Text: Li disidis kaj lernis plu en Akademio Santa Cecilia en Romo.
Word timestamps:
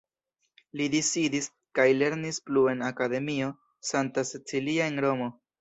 Li 0.79 0.87
disidis 0.93 1.49
kaj 1.79 1.85
lernis 1.99 2.41
plu 2.47 2.65
en 2.73 2.83
Akademio 2.89 3.53
Santa 3.93 4.29
Cecilia 4.35 4.93
en 4.95 5.03
Romo. 5.09 5.35